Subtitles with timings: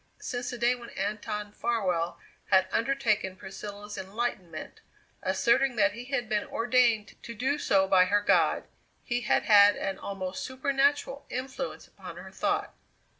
[0.17, 2.17] Since the day when Anton Farwell
[2.47, 4.81] had undertaken Priscilla's enlightenment,
[5.21, 8.63] asserting that he had been ordained to do so by her god,
[9.03, 12.73] he had had an almost supernatural influence upon her thought.